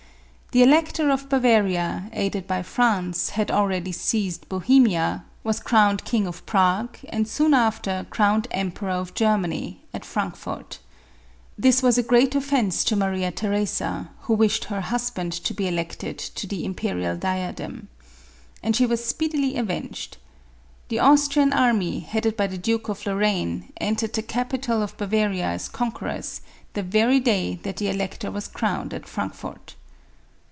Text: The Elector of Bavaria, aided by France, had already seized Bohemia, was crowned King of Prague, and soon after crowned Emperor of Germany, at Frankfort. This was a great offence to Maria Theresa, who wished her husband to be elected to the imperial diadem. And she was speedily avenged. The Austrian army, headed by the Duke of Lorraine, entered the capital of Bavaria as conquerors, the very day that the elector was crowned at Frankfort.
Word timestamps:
The 0.53 0.63
Elector 0.63 1.09
of 1.09 1.29
Bavaria, 1.29 2.09
aided 2.11 2.45
by 2.45 2.61
France, 2.61 3.29
had 3.29 3.49
already 3.49 3.93
seized 3.93 4.49
Bohemia, 4.49 5.23
was 5.45 5.61
crowned 5.61 6.03
King 6.03 6.27
of 6.27 6.45
Prague, 6.45 6.97
and 7.07 7.25
soon 7.25 7.53
after 7.53 8.05
crowned 8.09 8.49
Emperor 8.51 8.89
of 8.91 9.13
Germany, 9.13 9.79
at 9.93 10.03
Frankfort. 10.03 10.79
This 11.57 11.81
was 11.81 11.97
a 11.97 12.03
great 12.03 12.35
offence 12.35 12.83
to 12.83 12.97
Maria 12.97 13.31
Theresa, 13.31 14.09
who 14.23 14.33
wished 14.33 14.65
her 14.65 14.81
husband 14.81 15.31
to 15.31 15.53
be 15.53 15.69
elected 15.69 16.17
to 16.19 16.45
the 16.45 16.65
imperial 16.65 17.15
diadem. 17.15 17.87
And 18.61 18.75
she 18.75 18.85
was 18.85 19.01
speedily 19.05 19.55
avenged. 19.55 20.17
The 20.89 20.99
Austrian 20.99 21.53
army, 21.53 22.01
headed 22.01 22.35
by 22.35 22.47
the 22.47 22.57
Duke 22.57 22.89
of 22.89 23.05
Lorraine, 23.05 23.71
entered 23.79 24.11
the 24.11 24.21
capital 24.21 24.83
of 24.83 24.97
Bavaria 24.97 25.45
as 25.47 25.69
conquerors, 25.69 26.41
the 26.73 26.83
very 26.83 27.21
day 27.21 27.57
that 27.63 27.77
the 27.77 27.87
elector 27.89 28.29
was 28.29 28.49
crowned 28.49 28.93
at 28.93 29.07
Frankfort. 29.07 29.75